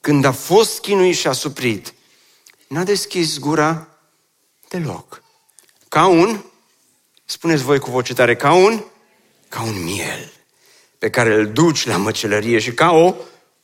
[0.01, 1.95] Când a fost chinuit și a suprit,
[2.69, 3.89] n-a deschis gura
[4.69, 5.23] deloc.
[5.89, 6.45] Ca un,
[7.25, 8.85] spuneți voi cu voce tare, ca un,
[9.49, 10.33] ca un miel
[10.99, 13.15] pe care îl duci la măcelărie și ca o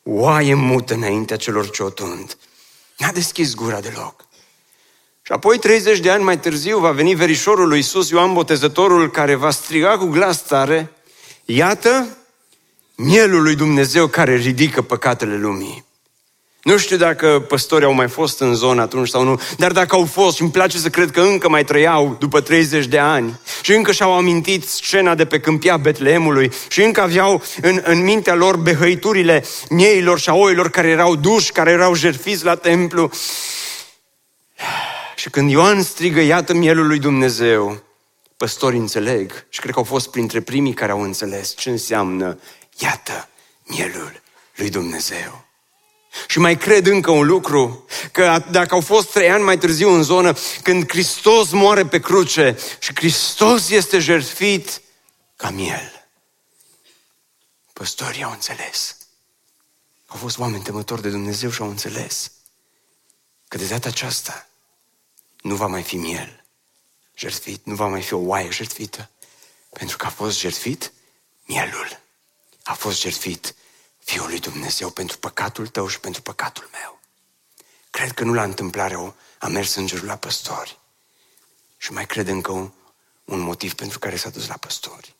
[0.02, 2.36] oaie mută înaintea celor ce o tund.
[2.98, 4.26] N-a deschis gura deloc.
[5.22, 9.34] Și apoi, 30 de ani mai târziu, va veni verișorul lui Iisus, Ioan Botezătorul, care
[9.34, 10.92] va striga cu glas tare,
[11.44, 12.16] Iată
[12.94, 15.84] mielul lui Dumnezeu care ridică păcatele lumii.
[16.62, 20.04] Nu știu dacă păstorii au mai fost în zonă atunci sau nu, dar dacă au
[20.04, 23.72] fost și îmi place să cred că încă mai trăiau după 30 de ani și
[23.72, 28.56] încă și-au amintit scena de pe câmpia Betleemului și încă aveau în, în mintea lor
[28.56, 33.10] behăiturile mieilor și a oilor care erau duși, care erau jerfiți la templu.
[35.22, 37.82] Și când Ioan strigă, iată mielul lui Dumnezeu,
[38.36, 42.38] păstorii înțeleg și cred că au fost printre primii care au înțeles ce înseamnă,
[42.78, 43.28] iată,
[43.62, 44.22] mielul
[44.56, 45.44] lui Dumnezeu.
[46.26, 50.02] Și mai cred încă un lucru, că dacă au fost trei ani mai târziu în
[50.02, 54.80] zonă, când Hristos moare pe cruce și Hristos este jertfit
[55.36, 56.08] ca miel,
[57.72, 58.96] păstorii au înțeles.
[60.06, 62.32] Au fost oameni temători de Dumnezeu și au înțeles
[63.48, 64.46] că de data aceasta
[65.42, 66.42] nu va mai fi miel
[67.14, 69.10] jertfit, nu va mai fi o oaie jertfită,
[69.70, 70.92] pentru că a fost jertfit
[71.44, 72.00] mielul.
[72.62, 73.54] A fost jertfit
[73.98, 77.00] Fiul lui Dumnezeu pentru păcatul tău și pentru păcatul meu.
[77.90, 80.78] Cred că nu la întâmplare a mers îngerul la păstori.
[81.76, 82.72] Și mai cred încă un,
[83.24, 85.16] un motiv pentru care s-a dus la păstori.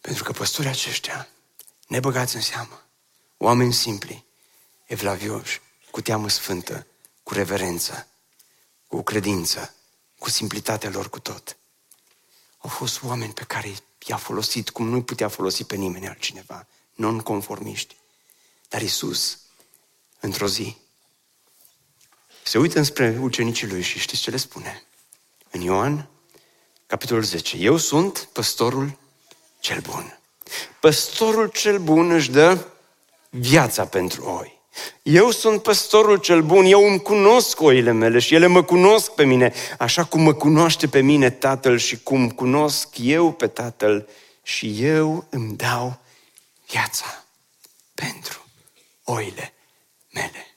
[0.00, 1.28] Pentru că păstorii aceștia,
[1.86, 2.82] nebăgați în seamă,
[3.36, 4.24] oameni simpli,
[4.84, 6.86] evlavioși, cu teamă sfântă,
[7.22, 8.08] cu reverență,
[8.88, 9.74] cu credință,
[10.18, 11.56] cu simplitatea lor cu tot.
[12.58, 13.74] Au fost oameni pe care
[14.06, 17.96] i-a folosit cum nu-i putea folosi pe nimeni altcineva, non-conformiști.
[18.68, 19.38] Dar Isus,
[20.20, 20.76] într-o zi,
[22.42, 24.82] se uită înspre ucenicii lui și știți ce le spune?
[25.50, 26.08] În Ioan,
[26.86, 27.56] capitolul 10.
[27.56, 28.98] Eu sunt păstorul
[29.60, 30.18] cel bun.
[30.80, 32.66] Păstorul cel bun își dă
[33.30, 34.55] viața pentru oi.
[35.02, 39.24] Eu sunt păstorul cel bun, eu îmi cunosc oile mele și ele mă cunosc pe
[39.24, 44.08] mine, așa cum mă cunoaște pe mine Tatăl și cum cunosc eu pe Tatăl
[44.42, 45.98] și eu îmi dau
[46.66, 47.24] viața
[47.94, 48.46] pentru
[49.04, 49.52] oile
[50.12, 50.56] mele.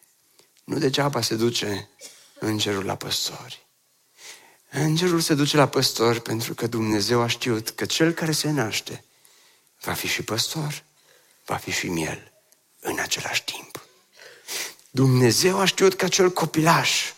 [0.63, 1.89] Nu degeaba se duce
[2.39, 3.65] îngerul la păstori.
[4.70, 9.03] Îngerul se duce la păstori pentru că Dumnezeu a știut că cel care se naște
[9.82, 10.84] va fi și păstor,
[11.45, 12.32] va fi și miel
[12.80, 13.79] în același timp.
[14.92, 17.14] Dumnezeu a știut că acel copilaș,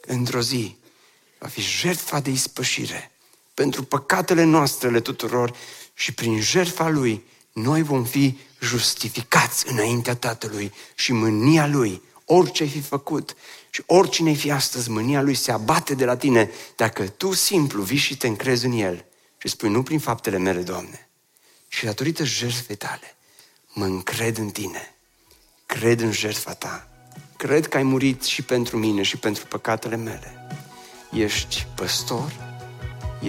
[0.00, 0.76] într-o zi,
[1.38, 3.10] va fi jertfa de ispășire
[3.54, 5.56] pentru păcatele noastre tuturor
[5.94, 12.68] și prin jertfa Lui noi vom fi justificați înaintea Tatălui și mânia Lui, orice ai
[12.68, 13.36] fi făcut
[13.70, 17.82] și oricine ai fi astăzi, mânia Lui se abate de la tine dacă tu simplu
[17.82, 19.04] vii și te încrezi în El
[19.38, 21.08] și spui nu prin faptele mele, Doamne,
[21.68, 23.16] și datorită jertfei tale,
[23.72, 24.94] mă încred în tine,
[25.66, 26.89] cred în jertfa ta,
[27.36, 30.48] cred că ai murit și pentru mine și pentru păcatele mele.
[31.12, 32.32] Ești păstor,